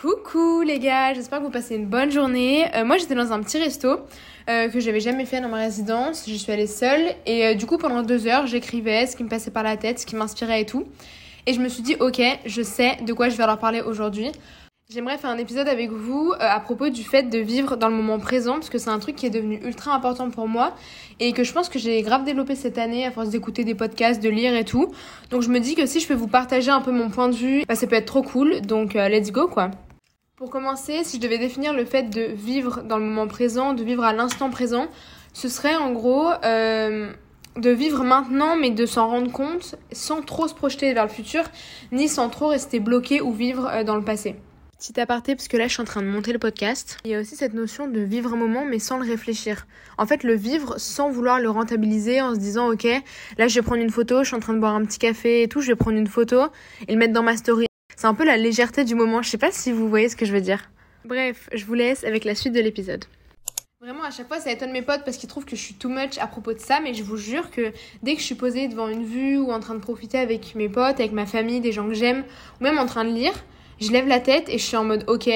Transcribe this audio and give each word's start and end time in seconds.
Coucou 0.00 0.62
les 0.62 0.78
gars, 0.78 1.12
j'espère 1.12 1.40
que 1.40 1.44
vous 1.44 1.50
passez 1.50 1.74
une 1.74 1.86
bonne 1.86 2.12
journée. 2.12 2.72
Euh, 2.76 2.84
moi 2.84 2.98
j'étais 2.98 3.16
dans 3.16 3.32
un 3.32 3.42
petit 3.42 3.58
resto 3.58 3.98
euh, 4.48 4.68
que 4.68 4.78
j'avais 4.78 5.00
jamais 5.00 5.24
fait 5.24 5.40
dans 5.40 5.48
ma 5.48 5.56
résidence, 5.56 6.22
j'y 6.24 6.38
suis 6.38 6.52
allée 6.52 6.68
seule 6.68 7.16
et 7.26 7.46
euh, 7.46 7.54
du 7.54 7.66
coup 7.66 7.78
pendant 7.78 8.02
deux 8.02 8.28
heures 8.28 8.46
j'écrivais 8.46 9.08
ce 9.08 9.16
qui 9.16 9.24
me 9.24 9.28
passait 9.28 9.50
par 9.50 9.64
la 9.64 9.76
tête, 9.76 9.98
ce 9.98 10.06
qui 10.06 10.14
m'inspirait 10.14 10.60
et 10.60 10.66
tout. 10.66 10.86
Et 11.46 11.52
je 11.52 11.58
me 11.58 11.68
suis 11.68 11.82
dit 11.82 11.96
ok, 11.98 12.22
je 12.46 12.62
sais 12.62 12.96
de 13.04 13.12
quoi 13.12 13.28
je 13.28 13.36
vais 13.36 13.44
leur 13.44 13.58
parler 13.58 13.80
aujourd'hui. 13.80 14.30
J'aimerais 14.88 15.18
faire 15.18 15.30
un 15.30 15.36
épisode 15.36 15.66
avec 15.66 15.90
vous 15.90 16.32
à 16.38 16.60
propos 16.60 16.90
du 16.90 17.02
fait 17.02 17.24
de 17.24 17.38
vivre 17.38 17.76
dans 17.76 17.88
le 17.88 17.96
moment 17.96 18.20
présent 18.20 18.54
parce 18.54 18.70
que 18.70 18.78
c'est 18.78 18.90
un 18.90 19.00
truc 19.00 19.16
qui 19.16 19.26
est 19.26 19.30
devenu 19.30 19.58
ultra 19.64 19.92
important 19.96 20.30
pour 20.30 20.46
moi 20.46 20.76
et 21.18 21.32
que 21.32 21.42
je 21.42 21.52
pense 21.52 21.68
que 21.68 21.80
j'ai 21.80 22.00
grave 22.02 22.22
développé 22.22 22.54
cette 22.54 22.78
année 22.78 23.04
à 23.04 23.10
force 23.10 23.30
d'écouter 23.30 23.64
des 23.64 23.74
podcasts, 23.74 24.22
de 24.22 24.28
lire 24.28 24.54
et 24.54 24.64
tout. 24.64 24.92
Donc 25.30 25.42
je 25.42 25.48
me 25.48 25.58
dis 25.58 25.74
que 25.74 25.86
si 25.86 25.98
je 25.98 26.06
peux 26.06 26.14
vous 26.14 26.28
partager 26.28 26.70
un 26.70 26.82
peu 26.82 26.92
mon 26.92 27.10
point 27.10 27.28
de 27.28 27.34
vue, 27.34 27.64
bah, 27.66 27.74
ça 27.74 27.88
peut 27.88 27.96
être 27.96 28.06
trop 28.06 28.22
cool. 28.22 28.60
Donc 28.60 28.94
let's 28.94 29.32
go 29.32 29.48
quoi. 29.48 29.72
Pour 30.38 30.50
commencer, 30.50 31.02
si 31.02 31.16
je 31.16 31.20
devais 31.20 31.38
définir 31.38 31.72
le 31.72 31.84
fait 31.84 32.04
de 32.04 32.22
vivre 32.22 32.84
dans 32.84 32.98
le 32.98 33.04
moment 33.04 33.26
présent, 33.26 33.74
de 33.74 33.82
vivre 33.82 34.04
à 34.04 34.12
l'instant 34.12 34.50
présent, 34.50 34.86
ce 35.32 35.48
serait 35.48 35.74
en 35.74 35.90
gros 35.90 36.30
euh, 36.44 37.10
de 37.56 37.70
vivre 37.70 38.04
maintenant 38.04 38.54
mais 38.54 38.70
de 38.70 38.86
s'en 38.86 39.08
rendre 39.08 39.32
compte 39.32 39.74
sans 39.90 40.22
trop 40.22 40.46
se 40.46 40.54
projeter 40.54 40.94
vers 40.94 41.02
le 41.02 41.10
futur, 41.10 41.42
ni 41.90 42.06
sans 42.06 42.28
trop 42.28 42.46
rester 42.46 42.78
bloqué 42.78 43.20
ou 43.20 43.32
vivre 43.32 43.68
euh, 43.68 43.82
dans 43.82 43.96
le 43.96 44.04
passé. 44.04 44.36
Petit 44.78 45.00
aparté, 45.00 45.34
parce 45.34 45.48
que 45.48 45.56
là 45.56 45.66
je 45.66 45.72
suis 45.72 45.82
en 45.82 45.86
train 45.86 46.02
de 46.02 46.06
monter 46.06 46.32
le 46.32 46.38
podcast. 46.38 46.98
Il 47.04 47.10
y 47.10 47.16
a 47.16 47.20
aussi 47.20 47.34
cette 47.34 47.54
notion 47.54 47.88
de 47.88 47.98
vivre 47.98 48.32
un 48.32 48.36
moment 48.36 48.64
mais 48.64 48.78
sans 48.78 48.96
le 48.96 49.10
réfléchir. 49.10 49.66
En 49.98 50.06
fait, 50.06 50.22
le 50.22 50.34
vivre 50.34 50.78
sans 50.78 51.10
vouloir 51.10 51.40
le 51.40 51.50
rentabiliser 51.50 52.22
en 52.22 52.36
se 52.36 52.38
disant 52.38 52.70
ok, 52.70 52.86
là 53.38 53.48
je 53.48 53.56
vais 53.56 53.62
prendre 53.62 53.82
une 53.82 53.90
photo, 53.90 54.22
je 54.22 54.28
suis 54.28 54.36
en 54.36 54.40
train 54.40 54.54
de 54.54 54.60
boire 54.60 54.76
un 54.76 54.84
petit 54.84 55.00
café 55.00 55.42
et 55.42 55.48
tout, 55.48 55.62
je 55.62 55.66
vais 55.66 55.74
prendre 55.74 55.98
une 55.98 56.06
photo 56.06 56.42
et 56.86 56.92
le 56.92 56.98
mettre 56.98 57.12
dans 57.12 57.24
ma 57.24 57.36
story. 57.36 57.67
C'est 57.98 58.06
un 58.06 58.14
peu 58.14 58.24
la 58.24 58.36
légèreté 58.36 58.84
du 58.84 58.94
moment. 58.94 59.22
Je 59.22 59.28
sais 59.28 59.38
pas 59.38 59.50
si 59.50 59.72
vous 59.72 59.88
voyez 59.88 60.08
ce 60.08 60.14
que 60.14 60.24
je 60.24 60.32
veux 60.32 60.40
dire. 60.40 60.70
Bref, 61.04 61.50
je 61.52 61.64
vous 61.64 61.74
laisse 61.74 62.04
avec 62.04 62.24
la 62.24 62.36
suite 62.36 62.52
de 62.52 62.60
l'épisode. 62.60 63.04
Vraiment, 63.80 64.04
à 64.04 64.12
chaque 64.12 64.28
fois, 64.28 64.38
ça 64.38 64.52
étonne 64.52 64.70
mes 64.70 64.82
potes 64.82 65.02
parce 65.04 65.16
qu'ils 65.16 65.28
trouvent 65.28 65.44
que 65.44 65.56
je 65.56 65.60
suis 65.60 65.74
too 65.74 65.88
much 65.88 66.16
à 66.20 66.28
propos 66.28 66.52
de 66.52 66.60
ça, 66.60 66.78
mais 66.78 66.94
je 66.94 67.02
vous 67.02 67.16
jure 67.16 67.50
que 67.50 67.72
dès 68.04 68.14
que 68.14 68.20
je 68.20 68.24
suis 68.24 68.36
posée 68.36 68.68
devant 68.68 68.86
une 68.86 69.04
vue 69.04 69.36
ou 69.38 69.50
en 69.50 69.58
train 69.58 69.74
de 69.74 69.80
profiter 69.80 70.16
avec 70.16 70.54
mes 70.54 70.68
potes, 70.68 71.00
avec 71.00 71.10
ma 71.10 71.26
famille, 71.26 71.58
des 71.58 71.72
gens 71.72 71.88
que 71.88 71.94
j'aime, 71.94 72.22
ou 72.60 72.62
même 72.62 72.78
en 72.78 72.86
train 72.86 73.04
de 73.04 73.10
lire, 73.10 73.32
je 73.80 73.90
lève 73.90 74.06
la 74.06 74.20
tête 74.20 74.48
et 74.48 74.58
je 74.58 74.64
suis 74.64 74.76
en 74.76 74.84
mode 74.84 75.02
ok, 75.08 75.28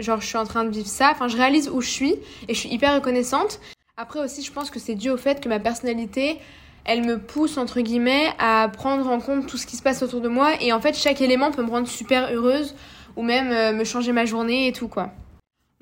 genre 0.00 0.20
je 0.20 0.26
suis 0.26 0.36
en 0.36 0.46
train 0.46 0.64
de 0.64 0.70
vivre 0.70 0.88
ça, 0.88 1.12
enfin 1.12 1.28
je 1.28 1.36
réalise 1.36 1.68
où 1.68 1.80
je 1.80 1.90
suis 1.90 2.16
et 2.48 2.54
je 2.54 2.58
suis 2.58 2.70
hyper 2.70 2.92
reconnaissante. 2.92 3.60
Après 3.96 4.18
aussi, 4.18 4.42
je 4.42 4.50
pense 4.50 4.70
que 4.70 4.80
c'est 4.80 4.96
dû 4.96 5.10
au 5.10 5.16
fait 5.16 5.40
que 5.40 5.48
ma 5.48 5.60
personnalité, 5.60 6.40
elle 6.84 7.04
me 7.04 7.18
pousse 7.18 7.58
entre 7.58 7.80
guillemets 7.80 8.32
à 8.38 8.68
prendre 8.68 9.08
en 9.08 9.20
compte 9.20 9.46
tout 9.46 9.56
ce 9.56 9.66
qui 9.66 9.76
se 9.76 9.82
passe 9.82 10.02
autour 10.02 10.20
de 10.20 10.28
moi 10.28 10.52
et 10.60 10.72
en 10.72 10.80
fait 10.80 10.96
chaque 10.96 11.20
élément 11.20 11.50
peut 11.50 11.62
me 11.62 11.70
rendre 11.70 11.88
super 11.88 12.32
heureuse 12.32 12.74
ou 13.16 13.22
même 13.22 13.50
euh, 13.52 13.72
me 13.72 13.84
changer 13.84 14.12
ma 14.12 14.24
journée 14.24 14.68
et 14.68 14.72
tout 14.72 14.88
quoi. 14.88 15.10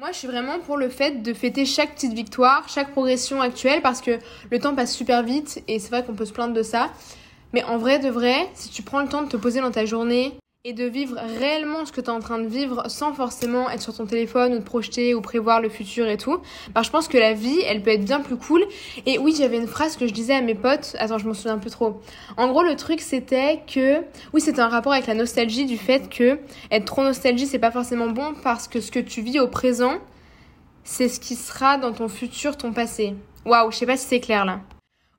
Moi, 0.00 0.12
je 0.12 0.18
suis 0.18 0.28
vraiment 0.28 0.60
pour 0.60 0.76
le 0.76 0.88
fait 0.88 1.24
de 1.24 1.34
fêter 1.34 1.64
chaque 1.64 1.96
petite 1.96 2.12
victoire, 2.12 2.68
chaque 2.68 2.92
progression 2.92 3.40
actuelle 3.40 3.82
parce 3.82 4.00
que 4.00 4.20
le 4.48 4.60
temps 4.60 4.72
passe 4.76 4.94
super 4.94 5.24
vite 5.24 5.60
et 5.66 5.80
c'est 5.80 5.88
vrai 5.88 6.04
qu'on 6.04 6.14
peut 6.14 6.24
se 6.24 6.32
plaindre 6.32 6.54
de 6.54 6.62
ça. 6.62 6.92
Mais 7.52 7.64
en 7.64 7.78
vrai 7.78 7.98
de 7.98 8.08
vrai, 8.08 8.48
si 8.54 8.68
tu 8.68 8.82
prends 8.82 9.00
le 9.00 9.08
temps 9.08 9.22
de 9.22 9.28
te 9.28 9.36
poser 9.36 9.60
dans 9.60 9.72
ta 9.72 9.86
journée, 9.86 10.38
et 10.64 10.72
de 10.72 10.84
vivre 10.84 11.16
réellement 11.38 11.86
ce 11.86 11.92
que 11.92 12.00
tu 12.00 12.08
es 12.08 12.10
en 12.10 12.18
train 12.18 12.38
de 12.38 12.48
vivre 12.48 12.82
sans 12.88 13.12
forcément 13.14 13.70
être 13.70 13.80
sur 13.80 13.94
ton 13.94 14.06
téléphone 14.06 14.54
ou 14.54 14.58
te 14.58 14.64
projeter 14.64 15.14
ou 15.14 15.20
prévoir 15.20 15.60
le 15.60 15.68
futur 15.68 16.08
et 16.08 16.16
tout, 16.16 16.38
bah, 16.74 16.82
je 16.82 16.90
pense 16.90 17.06
que 17.06 17.16
la 17.16 17.32
vie, 17.32 17.60
elle 17.64 17.80
peut 17.80 17.90
être 17.90 18.04
bien 18.04 18.20
plus 18.20 18.36
cool. 18.36 18.66
Et 19.06 19.18
oui, 19.18 19.34
j'avais 19.38 19.56
une 19.56 19.68
phrase 19.68 19.96
que 19.96 20.08
je 20.08 20.12
disais 20.12 20.34
à 20.34 20.40
mes 20.40 20.56
potes, 20.56 20.96
attends, 20.98 21.18
je 21.18 21.28
m'en 21.28 21.34
souviens 21.34 21.58
plus 21.58 21.70
trop. 21.70 22.00
En 22.36 22.48
gros, 22.48 22.64
le 22.64 22.74
truc 22.74 23.00
c'était 23.00 23.62
que, 23.72 24.02
oui, 24.32 24.40
c'était 24.40 24.60
un 24.60 24.68
rapport 24.68 24.92
avec 24.92 25.06
la 25.06 25.14
nostalgie 25.14 25.64
du 25.64 25.78
fait 25.78 26.10
que 26.10 26.40
être 26.72 26.84
trop 26.86 27.04
nostalgique, 27.04 27.48
c'est 27.48 27.60
pas 27.60 27.70
forcément 27.70 28.08
bon 28.08 28.34
parce 28.42 28.66
que 28.66 28.80
ce 28.80 28.90
que 28.90 28.98
tu 28.98 29.22
vis 29.22 29.38
au 29.38 29.46
présent, 29.46 29.98
c'est 30.82 31.08
ce 31.08 31.20
qui 31.20 31.36
sera 31.36 31.78
dans 31.78 31.92
ton 31.92 32.08
futur, 32.08 32.56
ton 32.56 32.72
passé. 32.72 33.14
Waouh, 33.46 33.70
je 33.70 33.76
sais 33.76 33.86
pas 33.86 33.96
si 33.96 34.08
c'est 34.08 34.20
clair 34.20 34.44
là. 34.44 34.60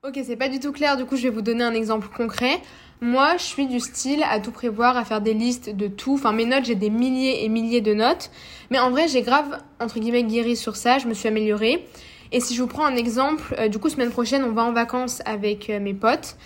Ok, 0.06 0.20
c'est 0.22 0.36
pas 0.36 0.48
du 0.48 0.60
tout 0.60 0.72
clair, 0.72 0.98
du 0.98 1.06
coup 1.06 1.16
je 1.16 1.22
vais 1.22 1.30
vous 1.30 1.42
donner 1.42 1.64
un 1.64 1.74
exemple 1.74 2.08
concret. 2.14 2.60
Moi, 3.02 3.38
je 3.38 3.44
suis 3.44 3.66
du 3.66 3.80
style 3.80 4.22
à 4.30 4.40
tout 4.40 4.50
prévoir, 4.50 4.98
à 4.98 5.06
faire 5.06 5.22
des 5.22 5.32
listes 5.32 5.74
de 5.74 5.88
tout. 5.88 6.14
Enfin, 6.14 6.32
mes 6.32 6.44
notes, 6.44 6.66
j'ai 6.66 6.74
des 6.74 6.90
milliers 6.90 7.44
et 7.44 7.48
milliers 7.48 7.80
de 7.80 7.94
notes. 7.94 8.30
Mais 8.70 8.78
en 8.78 8.90
vrai, 8.90 9.08
j'ai 9.08 9.22
grave, 9.22 9.58
entre 9.80 9.98
guillemets, 9.98 10.22
guéri 10.22 10.54
sur 10.54 10.76
ça. 10.76 10.98
Je 10.98 11.06
me 11.06 11.14
suis 11.14 11.26
améliorée. 11.26 11.86
Et 12.30 12.40
si 12.40 12.54
je 12.54 12.60
vous 12.60 12.68
prends 12.68 12.84
un 12.84 12.96
exemple, 12.96 13.56
euh, 13.58 13.68
du 13.68 13.78
coup, 13.78 13.88
semaine 13.88 14.10
prochaine, 14.10 14.44
on 14.44 14.52
va 14.52 14.64
en 14.64 14.72
vacances 14.72 15.22
avec 15.24 15.70
euh, 15.70 15.80
mes 15.80 15.94
potes. 15.94 16.36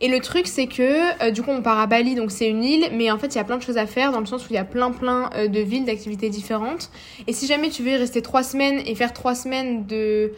Et 0.00 0.06
le 0.06 0.20
truc, 0.20 0.46
c'est 0.46 0.68
que, 0.68 1.20
euh, 1.20 1.30
du 1.32 1.42
coup, 1.42 1.50
on 1.50 1.62
part 1.62 1.80
à 1.80 1.88
Bali, 1.88 2.14
donc 2.14 2.30
c'est 2.30 2.48
une 2.48 2.62
île, 2.62 2.90
mais 2.92 3.10
en 3.10 3.18
fait, 3.18 3.34
il 3.34 3.38
y 3.38 3.40
a 3.40 3.44
plein 3.44 3.56
de 3.56 3.62
choses 3.62 3.78
à 3.78 3.86
faire, 3.86 4.12
dans 4.12 4.20
le 4.20 4.26
sens 4.26 4.44
où 4.44 4.46
il 4.50 4.54
y 4.54 4.58
a 4.58 4.64
plein, 4.64 4.92
plein 4.92 5.30
de 5.48 5.60
villes, 5.60 5.84
d'activités 5.84 6.30
différentes. 6.30 6.90
Et 7.26 7.32
si 7.32 7.48
jamais 7.48 7.70
tu 7.70 7.82
veux 7.82 7.96
rester 7.96 8.22
trois 8.22 8.44
semaines 8.44 8.80
et 8.86 8.94
faire 8.94 9.12
trois 9.12 9.34
semaines 9.34 9.84
de 9.86 10.32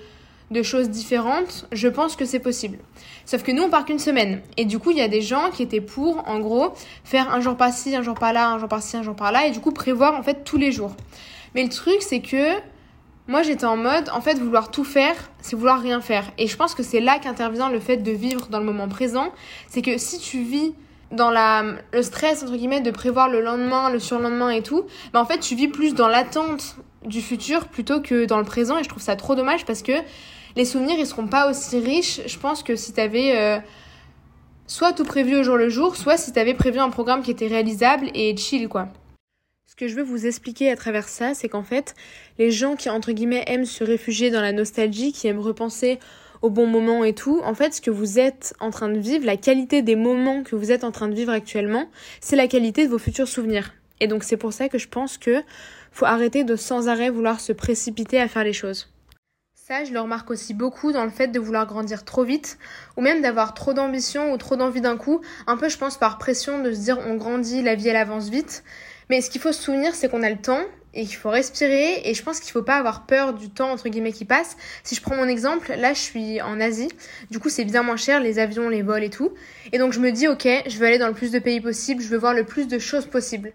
de 0.50 0.62
choses 0.62 0.90
différentes, 0.90 1.66
je 1.72 1.88
pense 1.88 2.16
que 2.16 2.24
c'est 2.24 2.38
possible. 2.38 2.78
Sauf 3.24 3.42
que 3.42 3.50
nous, 3.50 3.64
on 3.64 3.68
part 3.68 3.84
qu'une 3.84 3.98
semaine. 3.98 4.40
Et 4.56 4.64
du 4.64 4.78
coup, 4.78 4.92
il 4.92 4.98
y 4.98 5.02
a 5.02 5.08
des 5.08 5.20
gens 5.20 5.50
qui 5.50 5.62
étaient 5.62 5.80
pour, 5.80 6.28
en 6.28 6.38
gros, 6.38 6.72
faire 7.04 7.32
un 7.34 7.40
jour 7.40 7.56
par-ci, 7.56 7.96
un 7.96 8.02
jour 8.02 8.14
par-là, 8.14 8.50
un 8.50 8.58
jour 8.58 8.68
par-ci, 8.68 8.96
un 8.96 9.02
jour 9.02 9.16
par-là, 9.16 9.46
et 9.46 9.50
du 9.50 9.60
coup, 9.60 9.72
prévoir, 9.72 10.14
en 10.14 10.22
fait, 10.22 10.44
tous 10.44 10.56
les 10.56 10.70
jours. 10.70 10.94
Mais 11.54 11.64
le 11.64 11.68
truc, 11.68 11.96
c'est 12.00 12.20
que 12.20 12.52
moi, 13.26 13.42
j'étais 13.42 13.64
en 13.64 13.76
mode, 13.76 14.08
en 14.10 14.20
fait, 14.20 14.38
vouloir 14.38 14.70
tout 14.70 14.84
faire, 14.84 15.16
c'est 15.40 15.56
vouloir 15.56 15.80
rien 15.80 16.00
faire. 16.00 16.30
Et 16.38 16.46
je 16.46 16.56
pense 16.56 16.76
que 16.76 16.84
c'est 16.84 17.00
là 17.00 17.18
qu'intervient 17.18 17.68
le 17.68 17.80
fait 17.80 17.96
de 17.96 18.12
vivre 18.12 18.46
dans 18.48 18.60
le 18.60 18.64
moment 18.64 18.88
présent. 18.88 19.32
C'est 19.68 19.82
que 19.82 19.98
si 19.98 20.20
tu 20.20 20.42
vis 20.42 20.74
dans 21.10 21.30
la, 21.30 21.64
le 21.92 22.02
stress, 22.02 22.44
entre 22.44 22.56
guillemets, 22.56 22.80
de 22.80 22.92
prévoir 22.92 23.28
le 23.28 23.40
lendemain, 23.40 23.90
le 23.90 23.98
surlendemain 23.98 24.50
et 24.50 24.62
tout, 24.62 24.84
bah, 25.12 25.20
en 25.20 25.24
fait, 25.24 25.40
tu 25.40 25.56
vis 25.56 25.66
plus 25.66 25.94
dans 25.94 26.06
l'attente 26.06 26.76
du 27.04 27.20
futur 27.20 27.66
plutôt 27.66 28.00
que 28.00 28.26
dans 28.26 28.38
le 28.38 28.44
présent. 28.44 28.78
Et 28.78 28.84
je 28.84 28.88
trouve 28.88 29.02
ça 29.02 29.16
trop 29.16 29.34
dommage 29.34 29.64
parce 29.64 29.82
que 29.82 29.92
les 30.56 30.64
souvenirs, 30.64 30.96
ils 30.98 31.06
seront 31.06 31.28
pas 31.28 31.50
aussi 31.50 31.78
riches, 31.78 32.22
je 32.26 32.38
pense, 32.38 32.62
que 32.62 32.76
si 32.76 32.92
tu 32.92 33.00
avais 33.00 33.36
euh, 33.36 33.58
soit 34.66 34.92
tout 34.94 35.04
prévu 35.04 35.36
au 35.36 35.42
jour 35.42 35.56
le 35.56 35.68
jour, 35.68 35.96
soit 35.96 36.16
si 36.16 36.32
tu 36.32 36.38
avais 36.38 36.54
prévu 36.54 36.78
un 36.78 36.90
programme 36.90 37.22
qui 37.22 37.30
était 37.30 37.46
réalisable 37.46 38.10
et 38.14 38.34
chill, 38.36 38.68
quoi. 38.68 38.88
Ce 39.66 39.76
que 39.76 39.88
je 39.88 39.94
veux 39.94 40.02
vous 40.02 40.26
expliquer 40.26 40.70
à 40.70 40.76
travers 40.76 41.08
ça, 41.08 41.34
c'est 41.34 41.50
qu'en 41.50 41.62
fait, 41.62 41.94
les 42.38 42.50
gens 42.50 42.76
qui, 42.76 42.88
entre 42.88 43.12
guillemets, 43.12 43.44
aiment 43.46 43.66
se 43.66 43.84
réfugier 43.84 44.30
dans 44.30 44.40
la 44.40 44.52
nostalgie, 44.52 45.12
qui 45.12 45.26
aiment 45.26 45.40
repenser 45.40 45.98
au 46.40 46.48
bon 46.48 46.66
moment 46.66 47.04
et 47.04 47.12
tout, 47.12 47.42
en 47.44 47.54
fait, 47.54 47.74
ce 47.74 47.82
que 47.82 47.90
vous 47.90 48.18
êtes 48.18 48.54
en 48.58 48.70
train 48.70 48.88
de 48.88 48.98
vivre, 48.98 49.26
la 49.26 49.36
qualité 49.36 49.82
des 49.82 49.96
moments 49.96 50.42
que 50.42 50.56
vous 50.56 50.72
êtes 50.72 50.84
en 50.84 50.92
train 50.92 51.08
de 51.08 51.14
vivre 51.14 51.32
actuellement, 51.32 51.90
c'est 52.22 52.36
la 52.36 52.48
qualité 52.48 52.86
de 52.86 52.90
vos 52.90 52.98
futurs 52.98 53.28
souvenirs. 53.28 53.74
Et 54.00 54.06
donc, 54.06 54.24
c'est 54.24 54.36
pour 54.38 54.54
ça 54.54 54.70
que 54.70 54.78
je 54.78 54.88
pense 54.88 55.18
que 55.18 55.42
faut 55.92 56.06
arrêter 56.06 56.44
de 56.44 56.56
sans 56.56 56.88
arrêt 56.88 57.10
vouloir 57.10 57.40
se 57.40 57.52
précipiter 57.52 58.18
à 58.18 58.28
faire 58.28 58.44
les 58.44 58.52
choses. 58.54 58.88
Ça, 59.68 59.82
je 59.82 59.92
le 59.92 59.98
remarque 59.98 60.30
aussi 60.30 60.54
beaucoup 60.54 60.92
dans 60.92 61.02
le 61.02 61.10
fait 61.10 61.26
de 61.26 61.40
vouloir 61.40 61.66
grandir 61.66 62.04
trop 62.04 62.22
vite, 62.22 62.56
ou 62.96 63.00
même 63.00 63.20
d'avoir 63.20 63.52
trop 63.52 63.72
d'ambition 63.72 64.32
ou 64.32 64.36
trop 64.36 64.54
d'envie 64.54 64.80
d'un 64.80 64.96
coup, 64.96 65.22
un 65.48 65.56
peu 65.56 65.68
je 65.68 65.76
pense 65.76 65.98
par 65.98 66.18
pression 66.18 66.62
de 66.62 66.72
se 66.72 66.78
dire 66.78 67.00
on 67.04 67.16
grandit, 67.16 67.62
la 67.62 67.74
vie 67.74 67.88
elle 67.88 67.96
avance 67.96 68.28
vite. 68.28 68.62
Mais 69.10 69.20
ce 69.20 69.28
qu'il 69.28 69.40
faut 69.40 69.50
se 69.50 69.60
souvenir, 69.60 69.96
c'est 69.96 70.08
qu'on 70.08 70.22
a 70.22 70.30
le 70.30 70.36
temps 70.36 70.62
et 70.94 71.04
qu'il 71.04 71.16
faut 71.16 71.30
respirer 71.30 72.00
et 72.04 72.14
je 72.14 72.22
pense 72.22 72.38
qu'il 72.38 72.52
faut 72.52 72.62
pas 72.62 72.76
avoir 72.76 73.06
peur 73.06 73.34
du 73.34 73.50
temps 73.50 73.72
entre 73.72 73.88
guillemets 73.88 74.12
qui 74.12 74.24
passe. 74.24 74.56
Si 74.84 74.94
je 74.94 75.02
prends 75.02 75.16
mon 75.16 75.26
exemple, 75.26 75.74
là 75.76 75.94
je 75.94 76.00
suis 76.00 76.40
en 76.40 76.60
Asie, 76.60 76.92
du 77.32 77.40
coup 77.40 77.48
c'est 77.48 77.64
bien 77.64 77.82
moins 77.82 77.96
cher 77.96 78.20
les 78.20 78.38
avions, 78.38 78.68
les 78.68 78.82
vols 78.82 79.02
et 79.02 79.10
tout. 79.10 79.32
Et 79.72 79.78
donc 79.78 79.92
je 79.92 79.98
me 79.98 80.12
dis 80.12 80.28
ok, 80.28 80.46
je 80.68 80.78
veux 80.78 80.86
aller 80.86 80.98
dans 80.98 81.08
le 81.08 81.14
plus 81.14 81.32
de 81.32 81.40
pays 81.40 81.60
possible, 81.60 82.00
je 82.04 82.08
veux 82.08 82.18
voir 82.18 82.34
le 82.34 82.44
plus 82.44 82.68
de 82.68 82.78
choses 82.78 83.06
possibles 83.06 83.52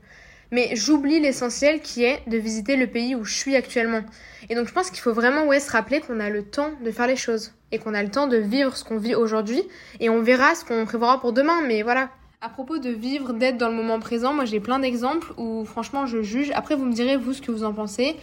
mais 0.52 0.76
j'oublie 0.76 1.20
l'essentiel 1.20 1.80
qui 1.82 2.04
est 2.04 2.22
de 2.28 2.38
visiter 2.38 2.76
le 2.76 2.88
pays 2.88 3.16
où 3.16 3.24
je 3.24 3.34
suis 3.34 3.56
actuellement. 3.56 4.02
Et 4.50 4.56
donc 4.56 4.68
je 4.68 4.74
pense 4.74 4.90
qu'il 4.90 5.00
faut 5.00 5.14
vraiment 5.14 5.46
ouais, 5.46 5.60
se 5.60 5.72
rappeler 5.72 6.02
qu'on 6.02 6.20
a 6.20 6.30
le 6.30 6.44
temps 6.44 6.72
de 6.84 6.92
faire 6.92 7.08
les 7.08 7.16
choses 7.16 7.54
et 7.72 7.80
qu'on 7.80 7.94
a 7.94 8.04
le 8.04 8.10
temps 8.10 8.28
de 8.28 8.38
vivre 8.38 8.76
ce 8.76 8.84
qu'on 8.84 8.98
vit 8.98 9.16
aujourd'hui 9.16 9.64
et 10.00 10.10
on 10.10 10.22
verra 10.22 10.56
ce 10.56 10.66
qu'on 10.66 10.86
prévoira 10.86 11.20
pour 11.22 11.34
demain, 11.34 11.62
mais 11.66 11.82
voilà. 11.84 12.10
À 12.44 12.50
propos 12.50 12.80
de 12.80 12.90
vivre, 12.90 13.34
d'être 13.34 13.58
dans 13.58 13.70
le 13.70 13.76
moment 13.76 14.00
présent, 14.00 14.34
moi 14.34 14.46
j'ai 14.46 14.60
plein 14.60 14.80
d'exemples 14.80 15.32
où 15.38 15.64
franchement 15.64 16.08
je 16.08 16.24
juge. 16.24 16.52
Après 16.56 16.76
vous 16.76 16.86
me 16.86 16.94
direz 16.94 17.16
vous 17.16 17.34
ce 17.34 17.42
que 17.42 17.52
vous 17.52 17.64
en 17.64 17.72
pensez. 17.72 18.18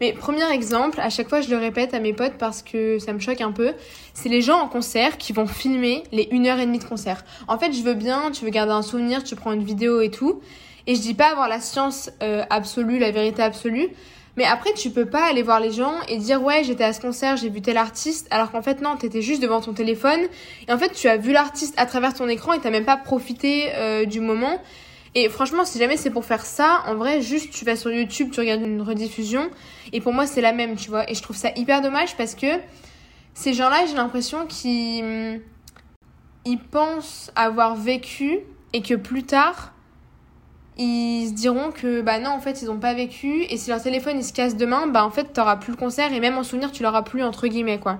Mais 0.00 0.12
premier 0.12 0.50
exemple, 0.50 0.98
à 1.00 1.08
chaque 1.08 1.28
fois 1.28 1.40
je 1.40 1.50
le 1.50 1.56
répète 1.56 1.94
à 1.94 2.00
mes 2.00 2.12
potes 2.12 2.36
parce 2.38 2.62
que 2.62 2.98
ça 2.98 3.12
me 3.12 3.20
choque 3.20 3.40
un 3.40 3.52
peu, 3.52 3.72
c'est 4.12 4.28
les 4.28 4.40
gens 4.40 4.58
en 4.58 4.66
concert 4.66 5.18
qui 5.18 5.32
vont 5.32 5.46
filmer 5.46 6.02
les 6.10 6.24
1h30 6.24 6.78
de 6.78 6.84
concert. 6.84 7.24
En 7.48 7.58
fait 7.58 7.72
je 7.72 7.82
veux 7.82 7.94
bien, 7.94 8.30
tu 8.32 8.44
veux 8.44 8.50
garder 8.50 8.72
un 8.72 8.82
souvenir, 8.82 9.22
tu 9.22 9.36
prends 9.36 9.52
une 9.52 9.62
vidéo 9.62 10.00
et 10.00 10.10
tout, 10.10 10.40
et 10.86 10.94
je 10.94 11.00
dis 11.00 11.14
pas 11.14 11.30
avoir 11.30 11.48
la 11.48 11.60
science 11.60 12.10
euh, 12.22 12.44
absolue, 12.50 12.98
la 12.98 13.10
vérité 13.10 13.42
absolue. 13.42 13.88
Mais 14.36 14.44
après, 14.44 14.72
tu 14.74 14.90
peux 14.90 15.06
pas 15.06 15.24
aller 15.24 15.42
voir 15.42 15.60
les 15.60 15.72
gens 15.72 15.94
et 16.08 16.16
dire 16.16 16.42
ouais, 16.42 16.62
j'étais 16.64 16.84
à 16.84 16.92
ce 16.92 17.00
concert, 17.00 17.36
j'ai 17.36 17.48
vu 17.48 17.60
tel 17.60 17.76
artiste, 17.76 18.26
alors 18.30 18.50
qu'en 18.50 18.62
fait 18.62 18.80
non, 18.80 18.96
t'étais 18.96 19.22
juste 19.22 19.42
devant 19.42 19.60
ton 19.60 19.72
téléphone 19.72 20.20
et 20.68 20.72
en 20.72 20.78
fait 20.78 20.92
tu 20.92 21.08
as 21.08 21.16
vu 21.16 21.32
l'artiste 21.32 21.74
à 21.76 21.86
travers 21.86 22.14
ton 22.14 22.28
écran 22.28 22.52
et 22.52 22.60
t'as 22.60 22.70
même 22.70 22.84
pas 22.84 22.96
profité 22.96 23.70
euh, 23.74 24.04
du 24.04 24.20
moment. 24.20 24.60
Et 25.16 25.28
franchement, 25.28 25.64
si 25.64 25.78
jamais 25.78 25.96
c'est 25.96 26.10
pour 26.10 26.24
faire 26.24 26.46
ça, 26.46 26.84
en 26.86 26.94
vrai, 26.94 27.20
juste 27.20 27.52
tu 27.52 27.64
vas 27.64 27.74
sur 27.74 27.90
YouTube, 27.90 28.30
tu 28.32 28.38
regardes 28.38 28.62
une 28.62 28.80
rediffusion 28.80 29.50
et 29.92 30.00
pour 30.00 30.12
moi 30.12 30.26
c'est 30.26 30.40
la 30.40 30.52
même, 30.52 30.76
tu 30.76 30.88
vois. 30.88 31.10
Et 31.10 31.14
je 31.14 31.22
trouve 31.22 31.36
ça 31.36 31.50
hyper 31.56 31.82
dommage 31.82 32.16
parce 32.16 32.36
que 32.36 32.46
ces 33.34 33.52
gens-là, 33.52 33.86
j'ai 33.86 33.94
l'impression 33.94 34.46
qu'ils 34.46 35.40
ils 36.44 36.58
pensent 36.58 37.32
avoir 37.34 37.74
vécu 37.74 38.40
et 38.72 38.82
que 38.82 38.94
plus 38.94 39.24
tard 39.24 39.72
ils 40.82 41.28
se 41.28 41.32
diront 41.34 41.70
que 41.70 42.00
bah 42.00 42.18
non, 42.18 42.30
en 42.30 42.40
fait, 42.40 42.62
ils 42.62 42.70
ont 42.70 42.78
pas 42.78 42.94
vécu. 42.94 43.44
Et 43.50 43.56
si 43.56 43.70
leur 43.70 43.82
téléphone 43.82 44.18
il 44.18 44.24
se 44.24 44.32
casse 44.32 44.56
demain, 44.56 44.86
bah 44.86 45.04
en 45.04 45.10
fait, 45.10 45.32
t'auras 45.32 45.56
plus 45.56 45.72
le 45.72 45.76
concert 45.76 46.12
et 46.12 46.20
même 46.20 46.38
en 46.38 46.42
souvenir, 46.42 46.72
tu 46.72 46.82
l'auras 46.82 47.02
plus 47.02 47.22
entre 47.22 47.46
guillemets 47.46 47.78
quoi. 47.78 47.98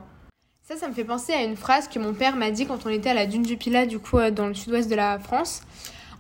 Ça, 0.63 0.77
ça 0.77 0.89
me 0.89 0.95
fait 0.95 1.05
penser 1.05 1.33
à 1.33 1.43
une 1.43 1.57
phrase 1.57 1.89
que 1.89 1.99
mon 1.99 2.15
père 2.15 2.37
m'a 2.37 2.51
dit 2.51 2.65
quand 2.65 2.87
on 2.87 2.89
était 2.89 3.11
à 3.11 3.15
la 3.15 3.27
dune 3.27 3.43
du 3.43 3.57
Pilat, 3.57 3.87
du 3.87 3.99
coup, 3.99 4.19
euh, 4.19 4.31
dans 4.31 4.47
le 4.47 4.55
sud-ouest 4.55 4.89
de 4.89 4.95
la 4.95 5.19
France. 5.19 5.63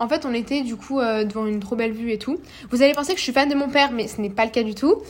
En 0.01 0.09
fait, 0.09 0.27
on 0.27 0.35
était 0.35 0.62
du 0.62 0.77
coup 0.77 0.99
euh, 0.99 1.25
devant 1.25 1.47
une 1.47 1.61
trop 1.61 1.77
belle 1.77 1.93
vue 1.93 2.11
et 2.11 2.19
tout. 2.19 2.39
Vous 2.71 2.83
allez 2.83 2.93
penser 2.93 3.12
que 3.12 3.19
je 3.19 3.23
suis 3.23 3.33
fan 3.33 3.49
de 3.49 3.55
mon 3.55 3.69
père, 3.69 3.93
mais 3.93 4.09
ce 4.09 4.21
n'est 4.21 4.31
pas 4.31 4.45
le 4.45 4.51
cas 4.51 4.62
du 4.62 4.75
tout. 4.75 5.03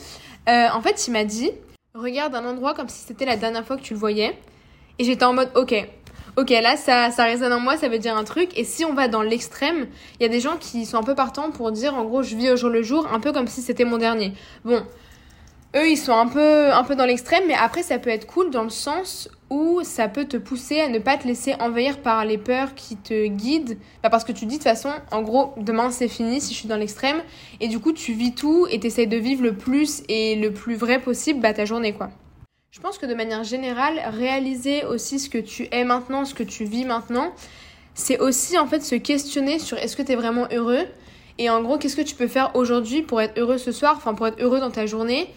Euh, 0.48 0.68
en 0.72 0.80
fait, 0.82 1.06
il 1.06 1.12
m'a 1.12 1.24
dit 1.24 1.50
Regarde 1.94 2.34
un 2.34 2.44
endroit 2.44 2.74
comme 2.74 2.88
si 2.88 3.02
c'était 3.04 3.24
la 3.24 3.36
dernière 3.36 3.64
fois 3.64 3.76
que 3.76 3.82
tu 3.82 3.94
le 3.94 3.98
voyais. 3.98 4.38
Et 4.98 5.04
j'étais 5.04 5.24
en 5.24 5.32
mode 5.32 5.50
Ok, 5.54 5.74
ok, 6.40 6.50
là 6.50 6.76
ça, 6.76 7.10
ça 7.10 7.24
résonne 7.24 7.52
en 7.52 7.60
moi, 7.60 7.76
ça 7.76 7.88
veut 7.88 7.98
dire 7.98 8.16
un 8.16 8.24
truc. 8.24 8.56
Et 8.56 8.64
si 8.64 8.84
on 8.84 8.94
va 8.94 9.08
dans 9.08 9.22
l'extrême, 9.22 9.86
il 10.18 10.22
y 10.22 10.26
a 10.26 10.28
des 10.28 10.40
gens 10.40 10.56
qui 10.58 10.86
sont 10.86 10.96
un 10.96 11.02
peu 11.02 11.14
partants 11.14 11.50
pour 11.50 11.70
dire 11.72 11.94
en 11.94 12.04
gros, 12.04 12.22
je 12.22 12.34
vis 12.36 12.50
au 12.50 12.56
jour 12.56 12.70
le 12.70 12.82
jour, 12.82 13.06
un 13.12 13.20
peu 13.20 13.32
comme 13.32 13.46
si 13.46 13.62
c'était 13.62 13.84
mon 13.84 13.98
dernier. 13.98 14.32
Bon, 14.64 14.82
eux 15.76 15.88
ils 15.88 15.98
sont 15.98 16.14
un 16.14 16.26
peu, 16.26 16.72
un 16.72 16.82
peu 16.82 16.96
dans 16.96 17.04
l'extrême, 17.04 17.44
mais 17.46 17.54
après 17.54 17.82
ça 17.82 17.98
peut 17.98 18.10
être 18.10 18.26
cool 18.26 18.50
dans 18.50 18.62
le 18.62 18.70
sens 18.70 19.28
où 19.50 19.80
ça 19.82 20.08
peut 20.08 20.24
te 20.24 20.36
pousser 20.36 20.80
à 20.80 20.88
ne 20.88 20.98
pas 20.98 21.16
te 21.16 21.26
laisser 21.26 21.54
envahir 21.60 22.00
par 22.00 22.24
les 22.24 22.38
peurs 22.38 22.74
qui 22.74 22.96
te 22.96 23.26
guident. 23.26 23.76
Bah 24.02 24.08
parce 24.08 24.24
que 24.24 24.32
tu 24.32 24.46
dis 24.46 24.58
de 24.58 24.62
toute 24.62 24.70
façon, 24.70 24.90
en 25.10 25.22
gros, 25.22 25.52
demain 25.58 25.90
c'est 25.90 26.08
fini 26.08 26.40
si 26.40 26.54
je 26.54 26.58
suis 26.58 26.68
dans 26.68 26.76
l'extrême. 26.76 27.20
Et 27.60 27.68
du 27.68 27.80
coup, 27.80 27.92
tu 27.92 28.12
vis 28.12 28.34
tout 28.34 28.66
et 28.70 28.80
t'essayes 28.80 29.06
de 29.06 29.16
vivre 29.16 29.42
le 29.42 29.54
plus 29.54 30.02
et 30.08 30.36
le 30.36 30.52
plus 30.52 30.76
vrai 30.76 31.00
possible 31.00 31.40
bah, 31.40 31.52
ta 31.52 31.66
journée 31.66 31.92
quoi. 31.92 32.10
Je 32.72 32.78
pense 32.78 32.98
que 32.98 33.06
de 33.06 33.14
manière 33.14 33.42
générale, 33.42 34.00
réaliser 34.12 34.84
aussi 34.84 35.18
ce 35.18 35.28
que 35.28 35.38
tu 35.38 35.66
es 35.72 35.82
maintenant, 35.82 36.24
ce 36.24 36.34
que 36.34 36.44
tu 36.44 36.64
vis 36.64 36.84
maintenant, 36.84 37.32
c'est 37.94 38.20
aussi 38.20 38.56
en 38.58 38.68
fait 38.68 38.80
se 38.84 38.94
questionner 38.94 39.58
sur 39.58 39.76
est-ce 39.76 39.96
que 39.96 40.02
tu 40.02 40.12
es 40.12 40.14
vraiment 40.14 40.46
heureux 40.52 40.86
et 41.38 41.50
en 41.50 41.62
gros 41.62 41.78
qu'est-ce 41.78 41.96
que 41.96 42.02
tu 42.02 42.14
peux 42.14 42.28
faire 42.28 42.54
aujourd'hui 42.54 43.02
pour 43.02 43.20
être 43.20 43.36
heureux 43.40 43.58
ce 43.58 43.72
soir, 43.72 43.94
enfin 43.96 44.14
pour 44.14 44.28
être 44.28 44.40
heureux 44.40 44.60
dans 44.60 44.70
ta 44.70 44.86
journée. 44.86 45.28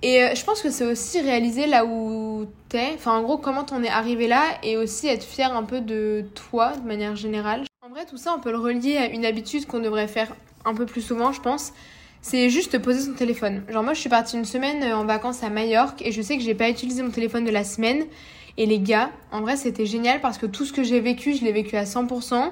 Et 0.00 0.22
euh, 0.22 0.34
je 0.34 0.42
pense 0.42 0.62
que 0.62 0.70
c'est 0.70 0.86
aussi 0.86 1.20
réaliser 1.20 1.66
là 1.66 1.84
où 1.84 2.46
t'es, 2.70 2.92
enfin 2.94 3.12
en 3.12 3.22
gros 3.22 3.36
comment 3.36 3.64
t'en 3.64 3.82
es 3.82 3.88
arrivé 3.88 4.26
là 4.26 4.42
et 4.62 4.78
aussi 4.78 5.06
être 5.06 5.24
fier 5.24 5.54
un 5.54 5.64
peu 5.64 5.82
de 5.82 6.24
toi 6.34 6.72
de 6.78 6.88
manière 6.88 7.14
générale. 7.14 7.64
En 7.82 7.90
vrai 7.90 8.06
tout 8.06 8.16
ça 8.16 8.34
on 8.34 8.40
peut 8.40 8.52
le 8.52 8.58
relier 8.58 8.96
à 8.96 9.06
une 9.10 9.26
habitude 9.26 9.66
qu'on 9.66 9.80
devrait 9.80 10.08
faire 10.08 10.34
un 10.64 10.74
peu 10.74 10.86
plus 10.86 11.02
souvent 11.02 11.30
je 11.32 11.42
pense 11.42 11.74
c'est 12.22 12.50
juste 12.50 12.78
poser 12.78 13.00
son 13.00 13.14
téléphone. 13.14 13.62
Genre 13.68 13.82
moi 13.82 13.94
je 13.94 14.00
suis 14.00 14.10
partie 14.10 14.36
une 14.36 14.44
semaine 14.44 14.82
euh, 14.82 14.96
en 14.96 15.04
vacances 15.04 15.42
à 15.42 15.50
Majorque 15.50 16.02
et 16.02 16.12
je 16.12 16.20
sais 16.20 16.36
que 16.36 16.42
j'ai 16.42 16.54
pas 16.54 16.68
utilisé 16.68 17.02
mon 17.02 17.10
téléphone 17.10 17.44
de 17.44 17.50
la 17.50 17.64
semaine. 17.64 18.04
Et 18.58 18.66
les 18.66 18.78
gars, 18.78 19.10
en 19.32 19.40
vrai 19.40 19.56
c'était 19.56 19.86
génial 19.86 20.20
parce 20.20 20.36
que 20.36 20.46
tout 20.46 20.64
ce 20.64 20.72
que 20.72 20.82
j'ai 20.82 21.00
vécu, 21.00 21.34
je 21.34 21.44
l'ai 21.44 21.52
vécu 21.52 21.76
à 21.76 21.84
100%. 21.84 22.50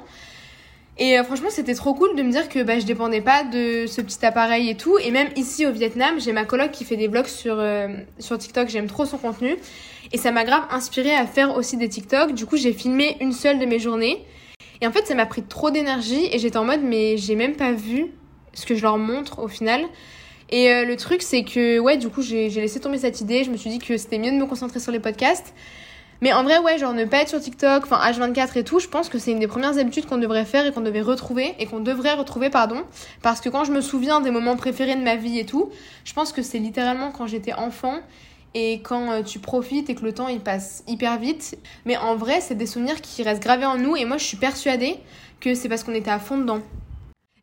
Et 1.01 1.19
euh, 1.19 1.23
franchement 1.23 1.51
c'était 1.51 1.75
trop 1.75 1.93
cool 1.93 2.17
de 2.17 2.23
me 2.23 2.33
dire 2.33 2.49
que 2.49 2.63
bah, 2.63 2.79
je 2.79 2.87
dépendais 2.87 3.21
pas 3.21 3.45
de 3.45 3.87
ce 3.87 4.01
petit 4.01 4.25
appareil 4.25 4.71
et 4.71 4.77
tout. 4.77 4.97
Et 4.99 5.11
même 5.11 5.29
ici 5.37 5.67
au 5.67 5.73
Vietnam, 5.73 6.19
j'ai 6.19 6.33
ma 6.33 6.45
coloc 6.45 6.71
qui 6.71 6.85
fait 6.85 6.97
des 6.97 7.09
vlogs 7.09 7.27
sur, 7.27 7.57
euh, 7.59 7.89
sur 8.19 8.39
TikTok, 8.39 8.69
j'aime 8.69 8.87
trop 8.87 9.05
son 9.05 9.19
contenu. 9.19 9.57
Et 10.13 10.17
ça 10.17 10.33
m'a 10.33 10.45
grave 10.45 10.63
inspiré 10.71 11.15
à 11.15 11.27
faire 11.27 11.55
aussi 11.55 11.77
des 11.77 11.91
TikTok. 11.91 12.33
Du 12.33 12.47
coup 12.47 12.57
j'ai 12.57 12.73
filmé 12.73 13.19
une 13.21 13.33
seule 13.33 13.59
de 13.59 13.67
mes 13.67 13.79
journées. 13.79 14.25
Et 14.81 14.87
en 14.87 14.93
fait 14.93 15.07
ça 15.07 15.15
m'a 15.15 15.27
pris 15.27 15.43
trop 15.43 15.71
d'énergie 15.71 16.27
et 16.33 16.39
j'étais 16.39 16.57
en 16.57 16.65
mode 16.65 16.81
mais 16.83 17.19
j'ai 17.19 17.35
même 17.35 17.55
pas 17.55 17.73
vu 17.73 18.13
ce 18.55 18.67
que 18.67 18.75
je 18.75 18.83
leur 18.83 18.99
montre 18.99 19.39
au 19.41 19.49
final. 19.49 19.83
Et 20.51 20.71
euh, 20.71 20.85
le 20.85 20.97
truc, 20.97 21.23
c'est 21.23 21.45
que, 21.45 21.79
ouais, 21.79 21.97
du 21.97 22.09
coup, 22.09 22.23
j'ai 22.23 22.49
laissé 22.49 22.81
tomber 22.81 22.99
cette 22.99 23.21
idée. 23.21 23.45
Je 23.45 23.51
me 23.51 23.57
suis 23.57 23.71
dit 23.71 23.79
que 23.79 23.97
c'était 23.97 24.19
mieux 24.19 24.31
de 24.31 24.37
me 24.37 24.47
concentrer 24.47 24.81
sur 24.81 24.93
les 24.93 25.01
podcasts. 25.01 25.55
Mais 26.21 26.33
en 26.33 26.43
vrai, 26.43 26.59
ouais, 26.59 26.79
genre 26.79 26.95
ne 26.95 27.05
pas 27.05 27.19
être 27.19 27.29
sur 27.29 27.41
TikTok, 27.41 27.85
enfin 27.85 27.99
H24 27.99 28.59
et 28.59 28.65
tout, 28.65 28.81
je 28.81 28.89
pense 28.89 29.09
que 29.09 29.19
c'est 29.19 29.31
une 29.31 29.39
des 29.39 29.47
premières 29.47 29.79
habitudes 29.79 30.07
qu'on 30.07 30.19
devrait 30.19 30.45
faire 30.45 30.67
et 30.67 30.73
qu'on 30.73 30.81
devait 30.81 31.01
retrouver, 31.01 31.55
et 31.61 31.67
qu'on 31.67 31.79
devrait 31.79 32.15
retrouver, 32.15 32.51
pardon. 32.51 32.83
Parce 33.23 33.41
que 33.41 33.49
quand 33.49 33.65
je 33.65 33.71
me 33.71 33.81
souviens 33.81 34.21
des 34.21 34.33
moments 34.33 34.57
préférés 34.57 34.97
de 34.97 35.03
ma 35.03 35.15
vie 35.15 35.39
et 35.39 35.47
tout, 35.47 35.71
je 36.05 36.13
pense 36.15 36.33
que 36.33 36.43
c'est 36.43 36.59
littéralement 36.59 37.13
quand 37.13 37.29
j'étais 37.29 37.53
enfant 37.53 38.01
et 38.55 38.81
quand 38.83 39.13
euh, 39.13 39.23
tu 39.23 39.39
profites 39.39 39.91
et 39.91 39.95
que 39.95 40.03
le 40.03 40.13
temps 40.13 40.27
il 40.27 40.41
passe 40.41 40.83
hyper 40.89 41.19
vite. 41.19 41.57
Mais 41.85 41.97
en 41.97 42.17
vrai, 42.17 42.41
c'est 42.41 42.57
des 42.57 42.67
souvenirs 42.67 43.01
qui 43.01 43.23
restent 43.23 43.43
gravés 43.43 43.67
en 43.67 43.77
nous, 43.77 43.95
et 43.95 44.05
moi 44.05 44.17
je 44.17 44.25
suis 44.25 44.39
persuadée 44.39 44.97
que 45.41 45.55
c'est 45.55 45.69
parce 45.69 45.85
qu'on 45.85 45.95
était 45.95 46.11
à 46.11 46.19
fond 46.19 46.37
dedans. 46.37 46.61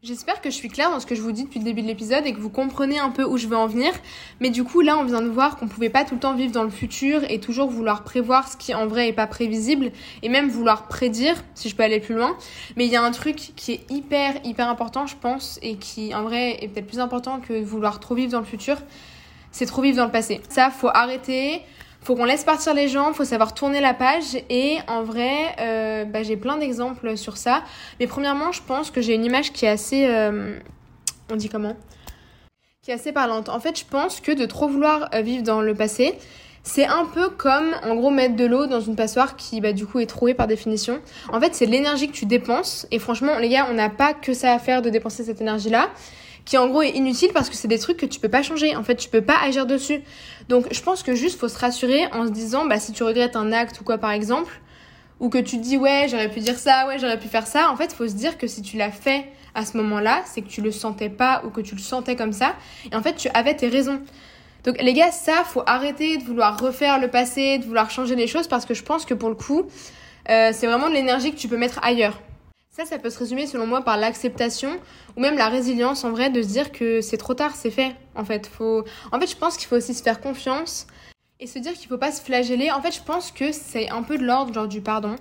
J'espère 0.06 0.40
que 0.40 0.52
je 0.52 0.56
suis 0.56 0.70
claire 0.70 0.92
dans 0.92 1.00
ce 1.00 1.08
que 1.08 1.16
je 1.16 1.22
vous 1.24 1.32
dis 1.32 1.46
depuis 1.46 1.58
le 1.58 1.66
début 1.66 1.82
de 1.82 1.88
l'épisode 1.88 2.28
et 2.28 2.34
que 2.34 2.40
vous 2.40 2.52
comprenez 2.52 3.00
un 3.00 3.10
peu 3.10 3.24
où 3.24 3.38
je 3.38 3.48
veux 3.48 3.58
en 3.58 3.66
venir. 3.66 3.92
Mais 4.40 4.52
du 4.52 4.64
coup, 4.64 4.82
là, 4.82 5.00
on 5.00 5.04
vient 5.04 5.24
de 5.24 5.28
voir 5.28 5.58
qu'on 5.58 5.68
pouvait 5.68 5.90
pas 5.90 6.06
tout 6.06 6.14
le 6.14 6.20
temps 6.20 6.36
vivre 6.36 6.52
dans 6.52 6.64
le 6.64 6.70
futur 6.70 7.24
et 7.28 7.40
toujours 7.40 7.72
vouloir 7.72 8.04
prévoir 8.04 8.48
ce 8.48 8.56
qui 8.56 8.76
en 8.76 8.86
vrai 8.86 9.08
est 9.08 9.14
pas 9.14 9.26
prévisible 9.26 9.92
et 10.22 10.30
même 10.30 10.48
vouloir 10.48 10.88
prédire, 10.88 11.44
si 11.56 11.70
je 11.70 11.76
peux 11.76 11.82
aller 11.82 12.00
plus 12.00 12.14
loin. 12.14 12.38
Mais 12.76 12.86
il 12.86 12.92
y 12.92 12.96
a 12.96 13.02
un 13.02 13.10
truc 13.10 13.36
qui 13.56 13.72
est 13.72 13.90
hyper, 13.90 14.36
hyper 14.44 14.70
important, 14.70 15.08
je 15.08 15.16
pense, 15.16 15.58
et 15.64 15.78
qui 15.78 16.14
en 16.14 16.22
vrai 16.22 16.64
est 16.64 16.68
peut-être 16.68 16.86
plus 16.86 17.00
important 17.00 17.40
que 17.40 17.60
vouloir 17.64 18.00
trop 18.00 18.14
vivre 18.14 18.32
dans 18.32 18.40
le 18.40 18.46
futur. 18.46 18.78
C'est 19.52 19.66
trop 19.66 19.82
vivre 19.82 19.98
dans 19.98 20.06
le 20.06 20.12
passé. 20.12 20.40
Ça, 20.50 20.70
faut 20.70 20.90
arrêter 20.94 21.64
faut 22.06 22.16
qu'on 22.16 22.26
laisse 22.26 22.44
partir 22.44 22.76
les 22.76 22.88
gens, 22.88 23.14
faut 23.14 23.26
savoir 23.26 23.56
tourner 23.56 23.82
la 23.82 23.96
page 23.96 24.38
et 24.52 24.78
en 24.88 25.02
vrai, 25.02 25.56
euh, 25.60 26.06
bah, 26.06 26.22
j'ai 26.22 26.38
plein 26.38 26.58
d'exemples 26.58 27.18
sur 27.18 27.36
ça. 27.36 27.64
Mais 28.00 28.06
premièrement, 28.06 28.52
je 28.52 28.62
pense 28.62 28.92
que 28.92 29.02
j'ai 29.02 29.16
une 29.16 29.26
image 29.26 29.52
qui 29.52 29.66
est 29.66 29.70
assez, 29.70 30.06
euh, 30.08 30.60
on 31.32 31.36
dit 31.36 31.50
comment? 31.50 31.76
Qui 32.84 32.92
est 32.92 32.94
assez 32.94 33.12
parlante. 33.12 33.50
En 33.50 33.60
fait, 33.60 33.80
je 33.80 33.86
pense 33.86 34.22
que 34.22 34.32
de 34.32 34.46
trop 34.46 34.68
vouloir 34.68 35.10
euh, 35.16 35.22
vivre 35.22 35.42
dans 35.42 35.62
le 35.62 35.74
passé, 35.74 36.20
c'est 36.62 36.86
un 36.86 37.06
peu 37.06 37.30
comme 37.30 37.74
en 37.84 37.96
gros 37.96 38.12
mettre 38.12 38.36
de 38.36 38.46
l'eau 38.46 38.68
dans 38.68 38.82
une 38.82 38.96
passoire 38.96 39.36
qui 39.36 39.60
bah, 39.60 39.74
du 39.74 39.88
coup 39.88 39.98
est 39.98 40.06
trouée 40.06 40.36
par 40.36 40.46
définition. 40.46 41.00
En 41.34 41.42
fait, 41.42 41.56
c'est 41.56 41.66
l'énergie 41.66 42.08
que 42.08 42.16
tu 42.16 42.28
dépenses 42.28 42.86
et 42.92 43.00
franchement, 43.00 43.40
les 43.40 43.50
gars, 43.50 43.66
on 43.72 43.74
n'a 43.74 43.90
pas 43.90 44.14
que 44.14 44.36
ça 44.36 44.54
à 44.54 44.60
faire 44.60 44.84
de 44.84 44.92
dépenser 44.92 45.24
cette 45.24 45.42
énergie 45.42 45.72
là 45.72 45.90
qui 46.46 46.58
en 46.58 46.68
gros 46.68 46.84
est 46.84 46.92
inutile 46.92 47.32
parce 47.34 47.50
que 47.50 47.56
c'est 47.56 47.68
des 47.68 47.80
trucs 47.80 47.98
que 47.98 48.06
tu 48.06 48.20
peux 48.20 48.30
pas 48.30 48.44
changer. 48.44 48.76
En 48.76 48.84
fait, 48.84 48.96
tu 48.96 49.10
peux 49.10 49.22
pas 49.22 49.38
agir 49.42 49.66
dessus. 49.66 50.02
Donc, 50.48 50.68
je 50.72 50.82
pense 50.82 51.04
que 51.04 51.16
juste 51.16 51.40
faut 51.40 51.48
se 51.48 51.58
rassurer 51.58 52.06
en 52.14 52.28
se 52.28 52.32
disant, 52.32 52.66
bah, 52.66 52.80
si 52.80 52.92
tu 52.92 53.04
regrettes 53.04 53.36
un 53.36 53.52
acte 53.52 53.82
ou 53.82 53.84
quoi 53.84 53.98
par 53.98 54.12
exemple, 54.12 54.62
ou 55.20 55.30
que 55.30 55.38
tu 55.38 55.58
dis, 55.58 55.78
ouais, 55.78 56.08
j'aurais 56.10 56.30
pu 56.30 56.40
dire 56.40 56.58
ça, 56.58 56.88
ouais, 56.88 57.00
j'aurais 57.00 57.20
pu 57.20 57.28
faire 57.28 57.48
ça, 57.48 57.72
en 57.72 57.76
fait, 57.76 57.94
faut 57.94 58.08
se 58.08 58.14
dire 58.14 58.38
que 58.38 58.48
si 58.48 58.62
tu 58.62 58.78
l'as 58.78 58.92
fait 58.92 59.26
à 59.56 59.66
ce 59.66 59.78
moment-là, 59.78 60.22
c'est 60.26 60.42
que 60.42 60.50
tu 60.50 60.62
le 60.62 60.72
sentais 60.72 61.10
pas 61.10 61.42
ou 61.46 61.50
que 61.50 61.62
tu 61.62 61.76
le 61.76 61.82
sentais 61.82 62.16
comme 62.16 62.34
ça. 62.34 62.56
Et 62.92 62.96
en 62.96 63.02
fait, 63.02 63.16
tu 63.16 63.30
avais 63.34 63.56
tes 63.56 63.70
raisons. 63.70 64.02
Donc, 64.66 64.82
les 64.82 64.94
gars, 64.94 65.12
ça, 65.12 65.44
faut 65.46 65.64
arrêter 65.66 66.18
de 66.18 66.24
vouloir 66.24 66.60
refaire 66.60 67.00
le 67.00 67.08
passé, 67.08 67.60
de 67.60 67.66
vouloir 67.66 67.90
changer 67.90 68.16
les 68.16 68.28
choses 68.28 68.48
parce 68.48 68.66
que 68.66 68.74
je 68.74 68.84
pense 68.84 69.06
que 69.06 69.14
pour 69.14 69.30
le 69.30 69.36
coup, 69.36 69.64
euh, 70.30 70.52
c'est 70.54 70.68
vraiment 70.68 70.90
de 70.90 70.94
l'énergie 70.94 71.32
que 71.32 71.38
tu 71.38 71.48
peux 71.48 71.58
mettre 71.58 71.80
ailleurs. 71.84 72.20
Ça, 72.76 72.84
ça 72.84 73.00
peut 73.00 73.10
se 73.10 73.20
résumer 73.20 73.48
selon 73.48 73.66
moi 73.68 73.84
par 73.84 73.96
l'acceptation 73.96 74.70
ou 75.16 75.22
même 75.22 75.38
la 75.38 75.48
résilience 75.48 76.04
en 76.04 76.12
vrai 76.12 76.30
de 76.30 76.42
se 76.42 76.50
dire 76.50 76.74
que 76.74 77.00
c'est 77.00 77.16
trop 77.16 77.34
tard, 77.34 77.56
c'est 77.56 77.72
fait. 77.72 77.96
En 78.16 78.26
fait, 78.26 78.48
faut... 78.48 78.84
en 79.14 79.20
fait, 79.22 79.28
je 79.28 79.38
pense 79.38 79.56
qu'il 79.56 79.70
faut 79.70 79.78
aussi 79.78 79.94
se 79.94 80.04
faire 80.04 80.20
confiance 80.20 80.86
et 81.40 81.48
se 81.48 81.58
dire 81.58 81.72
qu'il 81.72 81.88
faut 81.88 81.98
pas 81.98 82.12
se 82.12 82.20
flageller. 82.20 82.72
En 82.72 82.82
fait, 82.82 82.92
je 82.92 83.02
pense 83.02 83.32
que 83.32 83.54
c'est 83.54 83.90
un 83.90 84.04
peu 84.04 84.18
de 84.18 84.26
l'ordre 84.26 84.54
genre 84.54 84.68
du 84.68 84.82
pardon. 84.82 85.16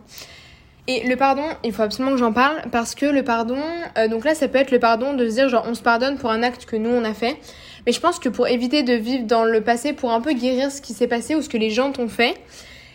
Et 0.89 1.07
le 1.07 1.15
pardon, 1.15 1.45
il 1.63 1.73
faut 1.73 1.83
absolument 1.83 2.11
que 2.11 2.19
j'en 2.19 2.33
parle 2.33 2.61
parce 2.73 2.97
que 2.97 3.07
le 3.07 3.23
pardon, 3.23 3.63
euh, 3.99 4.09
donc 4.09 4.25
là, 4.25 4.35
ça 4.35 4.49
peut 4.49 4.59
être 4.59 4.73
le 4.73 4.81
pardon 4.81 5.15
de 5.15 5.29
se 5.29 5.35
dire 5.35 5.49
genre 5.49 5.65
on 5.69 5.75
se 5.75 5.83
pardonne 5.83 6.19
pour 6.19 6.33
un 6.33 6.43
acte 6.43 6.65
que 6.65 6.75
nous 6.75 6.91
on 6.91 7.05
a 7.05 7.15
fait. 7.15 7.39
Mais 7.87 7.93
je 7.93 8.01
pense 8.01 8.19
que 8.19 8.29
pour 8.29 8.49
éviter 8.49 8.83
de 8.83 8.95
vivre 8.95 9.27
dans 9.27 9.45
le 9.45 9.61
passé, 9.61 9.93
pour 9.93 10.11
un 10.11 10.21
peu 10.21 10.33
guérir 10.33 10.73
ce 10.73 10.83
qui 10.83 10.93
s'est 10.93 11.07
passé 11.07 11.37
ou 11.37 11.41
ce 11.41 11.49
que 11.49 11.59
les 11.59 11.71
gens 11.71 11.93
t'ont 11.93 12.09
fait, 12.09 12.35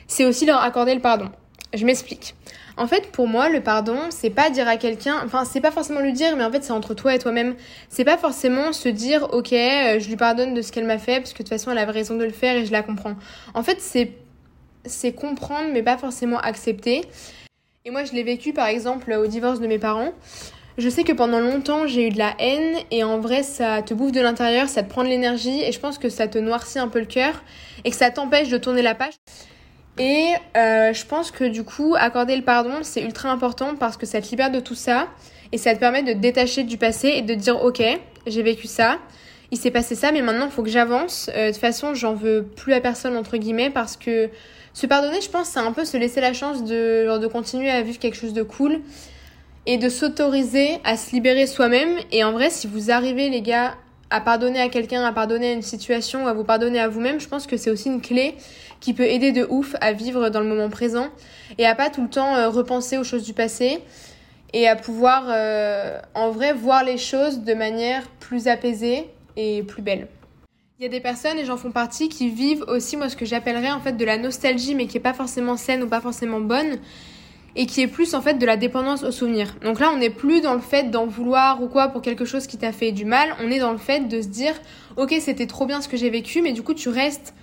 c'est 0.07 0.25
aussi 0.25 0.45
leur 0.45 0.61
accorder 0.61 0.95
le 0.95 1.01
pardon. 1.01 1.29
Je 1.73 1.85
m'explique. 1.85 2.35
En 2.77 2.87
fait, 2.87 3.11
pour 3.11 3.27
moi, 3.27 3.49
le 3.49 3.61
pardon, 3.61 3.97
c'est 4.09 4.29
pas 4.29 4.49
dire 4.49 4.67
à 4.67 4.77
quelqu'un, 4.77 5.21
enfin, 5.23 5.45
c'est 5.45 5.61
pas 5.61 5.69
forcément 5.69 5.99
lui 5.99 6.13
dire, 6.13 6.35
mais 6.35 6.43
en 6.43 6.51
fait, 6.51 6.63
c'est 6.63 6.71
entre 6.71 6.93
toi 6.95 7.13
et 7.13 7.19
toi-même. 7.19 7.55
C'est 7.89 8.05
pas 8.05 8.17
forcément 8.17 8.73
se 8.73 8.89
dire, 8.89 9.27
ok, 9.33 9.53
euh, 9.53 9.99
je 9.99 10.07
lui 10.07 10.15
pardonne 10.15 10.53
de 10.53 10.61
ce 10.61 10.71
qu'elle 10.71 10.85
m'a 10.85 10.97
fait, 10.97 11.19
parce 11.19 11.33
que 11.33 11.39
de 11.39 11.43
toute 11.43 11.49
façon, 11.49 11.71
elle 11.71 11.77
avait 11.77 11.91
raison 11.91 12.15
de 12.15 12.23
le 12.23 12.31
faire 12.31 12.55
et 12.55 12.65
je 12.65 12.71
la 12.71 12.81
comprends. 12.81 13.15
En 13.53 13.61
fait, 13.61 13.81
c'est, 13.81 14.13
c'est 14.85 15.11
comprendre, 15.11 15.69
mais 15.71 15.83
pas 15.83 15.97
forcément 15.97 16.39
accepter. 16.39 17.01
Et 17.85 17.91
moi, 17.91 18.03
je 18.03 18.13
l'ai 18.13 18.23
vécu, 18.23 18.53
par 18.53 18.67
exemple, 18.67 19.11
au 19.11 19.27
divorce 19.27 19.59
de 19.59 19.67
mes 19.67 19.79
parents. 19.79 20.13
Je 20.79 20.89
sais 20.89 21.03
que 21.03 21.11
pendant 21.11 21.41
longtemps, 21.41 21.85
j'ai 21.85 22.07
eu 22.07 22.09
de 22.09 22.17
la 22.17 22.33
haine, 22.39 22.77
et 22.89 23.03
en 23.03 23.19
vrai, 23.19 23.43
ça 23.43 23.81
te 23.81 23.93
bouffe 23.93 24.13
de 24.13 24.21
l'intérieur, 24.21 24.69
ça 24.69 24.81
te 24.81 24.89
prend 24.89 25.03
de 25.03 25.09
l'énergie, 25.09 25.61
et 25.61 25.71
je 25.71 25.79
pense 25.79 25.97
que 25.97 26.09
ça 26.09 26.27
te 26.27 26.37
noircit 26.37 26.79
un 26.79 26.87
peu 26.87 26.99
le 26.99 27.05
cœur, 27.05 27.43
et 27.83 27.91
que 27.91 27.95
ça 27.95 28.09
t'empêche 28.09 28.47
de 28.47 28.57
tourner 28.57 28.81
la 28.81 28.95
page. 28.95 29.13
Et 29.99 30.33
euh, 30.55 30.93
je 30.93 31.05
pense 31.05 31.29
que 31.29 31.43
du 31.43 31.63
coup, 31.63 31.93
accorder 31.97 32.35
le 32.37 32.41
pardon, 32.41 32.79
c'est 32.83 33.01
ultra 33.01 33.29
important 33.29 33.75
parce 33.75 33.97
que 33.97 34.05
ça 34.05 34.21
te 34.21 34.29
libère 34.29 34.49
de 34.49 34.61
tout 34.61 34.75
ça 34.75 35.09
et 35.51 35.57
ça 35.57 35.75
te 35.75 35.79
permet 35.79 36.03
de 36.03 36.13
te 36.13 36.17
détacher 36.17 36.63
du 36.63 36.77
passé 36.77 37.09
et 37.09 37.21
de 37.21 37.33
te 37.33 37.39
dire 37.39 37.61
ok, 37.61 37.83
j'ai 38.25 38.41
vécu 38.41 38.67
ça, 38.67 38.97
il 39.51 39.57
s'est 39.57 39.71
passé 39.71 39.95
ça, 39.95 40.13
mais 40.13 40.21
maintenant 40.21 40.45
il 40.45 40.51
faut 40.51 40.63
que 40.63 40.69
j'avance. 40.69 41.29
Euh, 41.35 41.47
de 41.47 41.51
toute 41.51 41.59
façon, 41.59 41.93
j'en 41.93 42.13
veux 42.13 42.43
plus 42.43 42.73
à 42.73 42.79
personne 42.79 43.17
entre 43.17 43.35
guillemets 43.35 43.69
parce 43.69 43.97
que 43.97 44.29
se 44.73 44.87
pardonner, 44.87 45.19
je 45.19 45.29
pense, 45.29 45.49
c'est 45.49 45.59
un 45.59 45.73
peu 45.73 45.83
se 45.83 45.97
laisser 45.97 46.21
la 46.21 46.31
chance 46.31 46.63
de, 46.63 47.05
genre, 47.05 47.19
de 47.19 47.27
continuer 47.27 47.69
à 47.69 47.81
vivre 47.81 47.99
quelque 47.99 48.15
chose 48.15 48.33
de 48.33 48.43
cool 48.43 48.79
et 49.65 49.77
de 49.77 49.89
s'autoriser 49.89 50.79
à 50.85 50.95
se 50.95 51.11
libérer 51.11 51.45
soi-même. 51.45 51.97
Et 52.13 52.23
en 52.23 52.31
vrai, 52.31 52.49
si 52.49 52.67
vous 52.67 52.89
arrivez, 52.89 53.29
les 53.29 53.41
gars, 53.41 53.75
à 54.09 54.21
pardonner 54.21 54.59
à 54.59 54.69
quelqu'un, 54.69 55.03
à 55.03 55.11
pardonner 55.11 55.49
à 55.49 55.53
une 55.53 55.61
situation, 55.61 56.27
à 56.27 56.33
vous 56.33 56.43
pardonner 56.43 56.79
à 56.79 56.87
vous-même, 56.87 57.19
je 57.19 57.27
pense 57.27 57.47
que 57.47 57.57
c'est 57.57 57.69
aussi 57.69 57.89
une 57.89 58.01
clé 58.01 58.35
qui 58.79 58.93
peut 58.93 59.03
aider 59.03 59.31
de 59.31 59.45
ouf 59.49 59.75
à 59.81 59.93
vivre 59.93 60.29
dans 60.29 60.39
le 60.39 60.47
moment 60.47 60.69
présent 60.69 61.09
et 61.57 61.65
à 61.65 61.75
pas 61.75 61.89
tout 61.89 62.01
le 62.01 62.09
temps 62.09 62.35
euh, 62.35 62.49
repenser 62.49 62.97
aux 62.97 63.03
choses 63.03 63.23
du 63.23 63.33
passé 63.33 63.79
et 64.53 64.67
à 64.67 64.75
pouvoir 64.75 65.25
euh, 65.27 65.99
en 66.15 66.31
vrai 66.31 66.53
voir 66.53 66.83
les 66.83 66.97
choses 66.97 67.39
de 67.39 67.53
manière 67.53 68.07
plus 68.19 68.47
apaisée 68.47 69.05
et 69.35 69.63
plus 69.63 69.81
belle. 69.81 70.07
Il 70.79 70.83
y 70.83 70.85
a 70.85 70.89
des 70.89 71.01
personnes, 71.01 71.37
et 71.37 71.43
j'en 71.43 71.57
font 71.57 71.71
partie, 71.71 72.07
qui 72.07 72.29
vivent 72.29 72.63
aussi, 72.69 72.95
moi, 72.95 73.09
ce 73.09 73.17
que 73.17 73.25
j'appellerais 73.25 73.71
en 73.71 73.81
fait 73.81 73.97
de 73.97 74.05
la 74.05 74.17
nostalgie, 74.17 74.75
mais 74.75 74.87
qui 74.87 74.95
est 74.95 75.01
pas 75.01 75.13
forcément 75.13 75.57
saine 75.57 75.83
ou 75.83 75.87
pas 75.87 75.99
forcément 75.99 76.39
bonne, 76.39 76.79
et 77.55 77.65
qui 77.65 77.81
est 77.81 77.87
plus 77.87 78.13
en 78.13 78.21
fait 78.21 78.35
de 78.35 78.45
la 78.45 78.57
dépendance 78.57 79.03
aux 79.03 79.11
souvenirs. 79.11 79.55
Donc 79.63 79.79
là, 79.79 79.91
on 79.93 79.97
n'est 79.97 80.09
plus 80.09 80.41
dans 80.41 80.53
le 80.53 80.59
fait 80.59 80.91
d'en 80.91 81.05
vouloir 81.05 81.61
ou 81.61 81.67
quoi 81.67 81.89
pour 81.89 82.01
quelque 82.01 82.25
chose 82.25 82.47
qui 82.47 82.57
t'a 82.57 82.71
fait 82.71 82.91
du 82.91 83.05
mal, 83.05 83.35
on 83.41 83.51
est 83.51 83.59
dans 83.59 83.71
le 83.71 83.77
fait 83.77 84.07
de 84.07 84.21
se 84.21 84.27
dire, 84.27 84.53
ok, 84.97 85.15
c'était 85.19 85.47
trop 85.47 85.65
bien 85.65 85.81
ce 85.81 85.87
que 85.87 85.97
j'ai 85.97 86.09
vécu, 86.09 86.41
mais 86.41 86.53
du 86.53 86.61
coup, 86.61 86.73
tu 86.73 86.89
restes. 86.89 87.33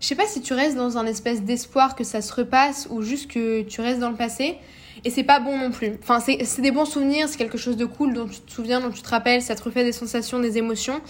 Je 0.00 0.06
sais 0.06 0.14
pas 0.14 0.26
si 0.26 0.40
tu 0.40 0.54
restes 0.54 0.76
dans 0.76 0.96
un 0.96 1.04
espèce 1.04 1.42
d'espoir 1.42 1.94
que 1.94 2.04
ça 2.04 2.22
se 2.22 2.32
repasse 2.32 2.88
ou 2.90 3.02
juste 3.02 3.30
que 3.30 3.62
tu 3.62 3.82
restes 3.82 4.00
dans 4.00 4.08
le 4.08 4.16
passé. 4.16 4.56
Et 5.04 5.10
c'est 5.10 5.24
pas 5.24 5.40
bon 5.40 5.56
non 5.56 5.70
plus. 5.70 5.92
Enfin, 6.02 6.20
c'est 6.20 6.60
des 6.60 6.70
bons 6.70 6.84
souvenirs, 6.84 7.28
c'est 7.28 7.38
quelque 7.38 7.58
chose 7.58 7.76
de 7.76 7.84
cool 7.84 8.12
dont 8.12 8.26
tu 8.26 8.40
te 8.40 8.50
souviens, 8.50 8.80
dont 8.80 8.90
tu 8.90 9.02
te 9.02 9.08
rappelles, 9.08 9.40
ça 9.42 9.54
te 9.54 9.62
refait 9.62 9.84
des 9.84 9.92
sensations, 9.92 10.40
des 10.40 10.58
émotions. 10.58 11.00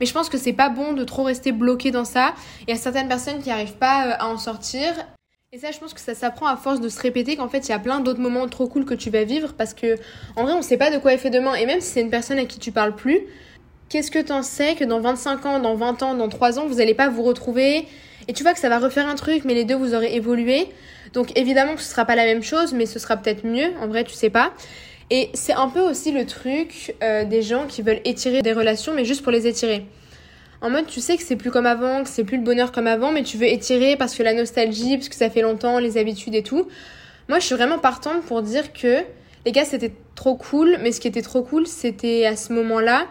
Mais 0.00 0.06
je 0.06 0.12
pense 0.12 0.28
que 0.28 0.38
c'est 0.38 0.52
pas 0.52 0.68
bon 0.68 0.92
de 0.92 1.04
trop 1.04 1.24
rester 1.24 1.52
bloqué 1.52 1.90
dans 1.90 2.04
ça. 2.04 2.34
Il 2.62 2.70
y 2.70 2.72
a 2.72 2.76
certaines 2.76 3.08
personnes 3.08 3.42
qui 3.42 3.48
n'arrivent 3.48 3.76
pas 3.76 4.06
euh, 4.06 4.14
à 4.18 4.28
en 4.28 4.38
sortir. 4.38 4.94
Et 5.54 5.58
ça, 5.58 5.70
je 5.70 5.78
pense 5.78 5.94
que 5.94 6.00
ça 6.00 6.16
s'apprend 6.16 6.48
à 6.48 6.56
force 6.56 6.80
de 6.80 6.88
se 6.88 7.00
répéter 7.00 7.36
qu'en 7.36 7.48
fait, 7.48 7.68
il 7.68 7.68
y 7.68 7.74
a 7.74 7.78
plein 7.78 8.00
d'autres 8.00 8.18
moments 8.18 8.48
trop 8.48 8.66
cool 8.66 8.84
que 8.84 8.94
tu 8.94 9.08
vas 9.08 9.22
vivre 9.22 9.52
parce 9.56 9.72
que, 9.72 9.94
en 10.34 10.42
vrai, 10.42 10.52
on 10.52 10.62
sait 10.62 10.76
pas 10.76 10.90
de 10.90 10.98
quoi 10.98 11.14
est 11.14 11.18
fait 11.18 11.30
demain. 11.30 11.54
Et 11.54 11.64
même 11.64 11.80
si 11.80 11.92
c'est 11.92 12.00
une 12.00 12.10
personne 12.10 12.40
à 12.40 12.44
qui 12.44 12.58
tu 12.58 12.72
parles 12.72 12.96
plus, 12.96 13.20
qu'est-ce 13.88 14.10
que 14.10 14.18
t'en 14.18 14.42
sais 14.42 14.74
que 14.74 14.82
dans 14.82 14.98
25 14.98 15.46
ans, 15.46 15.60
dans 15.60 15.76
20 15.76 16.02
ans, 16.02 16.14
dans 16.16 16.28
3 16.28 16.58
ans, 16.58 16.66
vous 16.66 16.80
allez 16.80 16.94
pas 16.94 17.08
vous 17.08 17.22
retrouver? 17.22 17.86
Et 18.26 18.32
tu 18.32 18.42
vois 18.42 18.52
que 18.52 18.58
ça 18.58 18.68
va 18.68 18.80
refaire 18.80 19.06
un 19.06 19.14
truc, 19.14 19.44
mais 19.44 19.54
les 19.54 19.64
deux, 19.64 19.76
vous 19.76 19.94
aurez 19.94 20.16
évolué. 20.16 20.66
Donc 21.12 21.38
évidemment 21.38 21.76
que 21.76 21.82
ce 21.82 21.88
sera 21.88 22.04
pas 22.04 22.16
la 22.16 22.24
même 22.24 22.42
chose, 22.42 22.72
mais 22.72 22.86
ce 22.86 22.98
sera 22.98 23.16
peut-être 23.16 23.46
mieux. 23.46 23.70
En 23.80 23.86
vrai, 23.86 24.02
tu 24.02 24.14
sais 24.14 24.30
pas. 24.30 24.52
Et 25.10 25.30
c'est 25.34 25.52
un 25.52 25.68
peu 25.68 25.82
aussi 25.82 26.10
le 26.10 26.26
truc 26.26 26.96
euh, 27.00 27.24
des 27.24 27.42
gens 27.42 27.68
qui 27.68 27.82
veulent 27.82 28.00
étirer 28.04 28.42
des 28.42 28.52
relations, 28.52 28.92
mais 28.92 29.04
juste 29.04 29.22
pour 29.22 29.30
les 29.30 29.46
étirer. 29.46 29.86
En 30.60 30.70
mode, 30.70 30.86
tu 30.86 31.00
sais 31.00 31.16
que 31.16 31.22
c'est 31.22 31.36
plus 31.36 31.50
comme 31.50 31.66
avant, 31.66 32.02
que 32.02 32.08
c'est 32.08 32.24
plus 32.24 32.38
le 32.38 32.42
bonheur 32.42 32.72
comme 32.72 32.86
avant, 32.86 33.12
mais 33.12 33.22
tu 33.22 33.36
veux 33.36 33.46
étirer 33.46 33.96
parce 33.96 34.14
que 34.14 34.22
la 34.22 34.32
nostalgie, 34.32 34.96
parce 34.96 35.08
que 35.08 35.14
ça 35.14 35.30
fait 35.30 35.42
longtemps, 35.42 35.78
les 35.78 35.98
habitudes 35.98 36.34
et 36.34 36.42
tout. 36.42 36.68
Moi, 37.28 37.38
je 37.38 37.46
suis 37.46 37.54
vraiment 37.54 37.78
partante 37.78 38.22
pour 38.22 38.42
dire 38.42 38.72
que, 38.72 39.02
les 39.46 39.52
gars, 39.52 39.64
c'était 39.64 39.92
trop 40.14 40.36
cool, 40.36 40.78
mais 40.80 40.92
ce 40.92 41.00
qui 41.00 41.08
était 41.08 41.22
trop 41.22 41.42
cool, 41.42 41.66
c'était 41.66 42.24
à 42.26 42.36
ce 42.36 42.52
moment-là. 42.52 43.06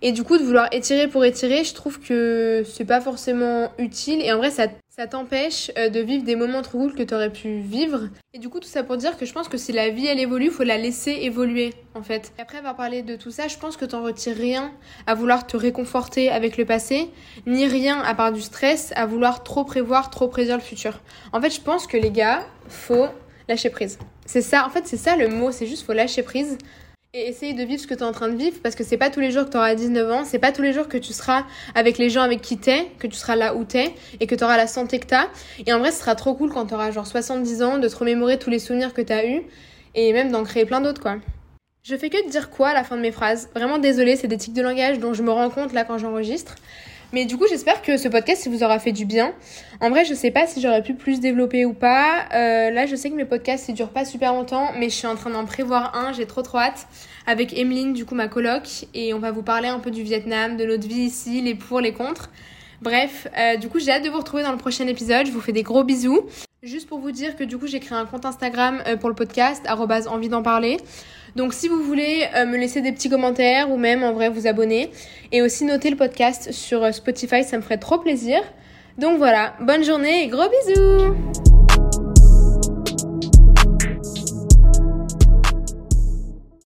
Et 0.00 0.12
du 0.12 0.22
coup, 0.22 0.38
de 0.38 0.42
vouloir 0.42 0.68
étirer 0.72 1.08
pour 1.08 1.24
étirer, 1.24 1.64
je 1.64 1.74
trouve 1.74 2.00
que 2.00 2.62
c'est 2.64 2.84
pas 2.84 3.00
forcément 3.00 3.72
utile. 3.78 4.20
Et 4.22 4.32
en 4.32 4.38
vrai, 4.38 4.50
ça, 4.50 4.66
ça 4.98 5.06
t'empêche 5.06 5.70
euh, 5.78 5.90
de 5.90 6.00
vivre 6.00 6.24
des 6.24 6.34
moments 6.34 6.60
trop 6.60 6.78
cool 6.78 6.92
que 6.92 7.04
t'aurais 7.04 7.30
pu 7.30 7.60
vivre. 7.60 8.08
Et 8.34 8.40
du 8.40 8.48
coup, 8.48 8.58
tout 8.58 8.66
ça 8.66 8.82
pour 8.82 8.96
dire 8.96 9.16
que 9.16 9.26
je 9.26 9.32
pense 9.32 9.46
que 9.46 9.56
si 9.56 9.70
la 9.70 9.90
vie 9.90 10.08
elle 10.08 10.18
évolue, 10.18 10.50
faut 10.50 10.64
la 10.64 10.76
laisser 10.76 11.12
évoluer 11.12 11.72
en 11.94 12.02
fait. 12.02 12.32
Et 12.36 12.42
après 12.42 12.58
avoir 12.58 12.74
parlé 12.74 13.02
de 13.02 13.14
tout 13.14 13.30
ça, 13.30 13.46
je 13.46 13.56
pense 13.58 13.76
que 13.76 13.84
t'en 13.84 14.02
retires 14.02 14.36
rien 14.36 14.72
à 15.06 15.14
vouloir 15.14 15.46
te 15.46 15.56
réconforter 15.56 16.30
avec 16.30 16.56
le 16.56 16.64
passé, 16.64 17.12
ni 17.46 17.64
rien 17.68 18.00
à 18.00 18.12
part 18.16 18.32
du 18.32 18.40
stress 18.40 18.92
à 18.96 19.06
vouloir 19.06 19.44
trop 19.44 19.62
prévoir, 19.62 20.10
trop 20.10 20.26
prédire 20.26 20.56
le 20.56 20.62
futur. 20.62 20.98
En 21.32 21.40
fait, 21.40 21.50
je 21.50 21.60
pense 21.60 21.86
que 21.86 21.96
les 21.96 22.10
gars, 22.10 22.44
faut 22.66 23.06
lâcher 23.48 23.70
prise. 23.70 24.00
C'est 24.26 24.42
ça, 24.42 24.66
en 24.66 24.70
fait, 24.70 24.88
c'est 24.88 24.96
ça 24.96 25.14
le 25.14 25.28
mot, 25.28 25.52
c'est 25.52 25.66
juste 25.68 25.86
faut 25.86 25.92
lâcher 25.92 26.24
prise 26.24 26.58
et 27.14 27.26
essayer 27.26 27.54
de 27.54 27.62
vivre 27.62 27.80
ce 27.80 27.86
que 27.86 27.94
tu 27.94 28.00
es 28.00 28.04
en 28.04 28.12
train 28.12 28.28
de 28.28 28.36
vivre 28.36 28.58
parce 28.62 28.74
que 28.74 28.84
c'est 28.84 28.98
pas 28.98 29.08
tous 29.08 29.20
les 29.20 29.30
jours 29.30 29.46
que 29.46 29.50
tu 29.50 29.56
auras 29.56 29.74
19 29.74 30.10
ans, 30.12 30.24
c'est 30.24 30.38
pas 30.38 30.52
tous 30.52 30.60
les 30.60 30.74
jours 30.74 30.88
que 30.88 30.98
tu 30.98 31.14
seras 31.14 31.44
avec 31.74 31.96
les 31.96 32.10
gens 32.10 32.20
avec 32.20 32.42
qui 32.42 32.58
t'es, 32.58 32.86
que 32.98 33.06
tu 33.06 33.16
seras 33.16 33.34
là 33.34 33.54
où 33.54 33.64
t'es 33.64 33.94
et 34.20 34.26
que 34.26 34.34
tu 34.34 34.44
auras 34.44 34.58
la 34.58 34.66
santé 34.66 34.98
que 34.98 35.06
t'as. 35.06 35.28
Et 35.66 35.72
en 35.72 35.78
vrai, 35.78 35.90
ce 35.90 36.00
sera 36.00 36.14
trop 36.14 36.34
cool 36.34 36.50
quand 36.50 36.66
tu 36.66 36.74
auras 36.74 36.90
genre 36.90 37.06
70 37.06 37.62
ans 37.62 37.78
de 37.78 37.88
te 37.88 37.96
remémorer 37.96 38.38
tous 38.38 38.50
les 38.50 38.58
souvenirs 38.58 38.92
que 38.92 39.00
tu 39.00 39.12
as 39.12 39.26
eus 39.26 39.42
et 39.94 40.12
même 40.12 40.30
d'en 40.30 40.44
créer 40.44 40.66
plein 40.66 40.82
d'autres 40.82 41.00
quoi. 41.00 41.16
Je 41.82 41.96
fais 41.96 42.10
que 42.10 42.22
de 42.26 42.30
dire 42.30 42.50
quoi 42.50 42.68
à 42.68 42.74
la 42.74 42.84
fin 42.84 42.96
de 42.96 43.00
mes 43.00 43.12
phrases. 43.12 43.48
Vraiment 43.54 43.78
désolée, 43.78 44.16
c'est 44.16 44.28
des 44.28 44.36
tics 44.36 44.52
de 44.52 44.60
langage 44.60 44.98
dont 44.98 45.14
je 45.14 45.22
me 45.22 45.30
rends 45.30 45.48
compte 45.48 45.72
là 45.72 45.84
quand 45.84 45.96
j'enregistre. 45.96 46.56
Mais 47.12 47.24
du 47.24 47.38
coup, 47.38 47.46
j'espère 47.48 47.80
que 47.80 47.96
ce 47.96 48.06
podcast 48.08 48.46
vous 48.48 48.62
aura 48.62 48.78
fait 48.78 48.92
du 48.92 49.06
bien. 49.06 49.32
En 49.80 49.88
vrai, 49.88 50.04
je 50.04 50.12
sais 50.12 50.30
pas 50.30 50.46
si 50.46 50.60
j'aurais 50.60 50.82
pu 50.82 50.94
plus 50.94 51.20
développer 51.20 51.64
ou 51.64 51.72
pas. 51.72 52.26
Euh, 52.34 52.70
là, 52.70 52.84
je 52.84 52.96
sais 52.96 53.08
que 53.08 53.14
mes 53.14 53.24
podcasts, 53.24 53.68
ils 53.68 53.74
durent 53.74 53.92
pas 53.92 54.04
super 54.04 54.34
longtemps, 54.34 54.72
mais 54.78 54.90
je 54.90 54.94
suis 54.94 55.06
en 55.06 55.14
train 55.14 55.30
d'en 55.30 55.46
prévoir 55.46 55.96
un. 55.96 56.12
J'ai 56.12 56.26
trop 56.26 56.42
trop 56.42 56.58
hâte 56.58 56.86
avec 57.26 57.56
Emeline, 57.56 57.94
du 57.94 58.04
coup, 58.04 58.14
ma 58.14 58.28
coloc. 58.28 58.86
Et 58.92 59.14
on 59.14 59.20
va 59.20 59.30
vous 59.30 59.42
parler 59.42 59.68
un 59.68 59.78
peu 59.78 59.90
du 59.90 60.02
Vietnam, 60.02 60.58
de 60.58 60.66
notre 60.66 60.86
vie 60.86 61.00
ici, 61.00 61.40
les 61.40 61.54
pour, 61.54 61.80
les 61.80 61.92
contre. 61.92 62.30
Bref, 62.82 63.26
euh, 63.38 63.56
du 63.56 63.68
coup, 63.68 63.78
j'ai 63.78 63.90
hâte 63.90 64.04
de 64.04 64.10
vous 64.10 64.18
retrouver 64.18 64.42
dans 64.42 64.52
le 64.52 64.58
prochain 64.58 64.86
épisode. 64.86 65.26
Je 65.26 65.32
vous 65.32 65.40
fais 65.40 65.52
des 65.52 65.62
gros 65.62 65.84
bisous. 65.84 66.26
Juste 66.64 66.88
pour 66.88 66.98
vous 66.98 67.12
dire 67.12 67.36
que 67.36 67.44
du 67.44 67.56
coup, 67.56 67.68
j'ai 67.68 67.78
créé 67.78 67.96
un 67.96 68.04
compte 68.04 68.24
Instagram 68.24 68.82
euh, 68.88 68.96
pour 68.96 69.08
le 69.08 69.14
podcast, 69.14 69.64
envie 69.68 70.28
d'en 70.28 70.42
parler. 70.42 70.78
Donc 71.36 71.54
si 71.54 71.68
vous 71.68 71.80
voulez 71.84 72.26
euh, 72.34 72.46
me 72.46 72.56
laisser 72.56 72.80
des 72.80 72.90
petits 72.90 73.08
commentaires 73.08 73.70
ou 73.70 73.76
même 73.76 74.02
en 74.02 74.12
vrai 74.12 74.28
vous 74.28 74.48
abonner 74.48 74.90
et 75.30 75.40
aussi 75.40 75.64
noter 75.64 75.88
le 75.88 75.96
podcast 75.96 76.50
sur 76.50 76.82
euh, 76.82 76.90
Spotify, 76.90 77.44
ça 77.44 77.58
me 77.58 77.62
ferait 77.62 77.78
trop 77.78 77.98
plaisir. 77.98 78.40
Donc 78.96 79.18
voilà, 79.18 79.54
bonne 79.60 79.84
journée 79.84 80.24
et 80.24 80.26
gros 80.26 80.48
bisous 80.48 81.47